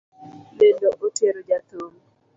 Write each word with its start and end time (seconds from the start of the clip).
Nindo 0.55 0.89
otero 1.05 1.39
jathum 1.47 1.91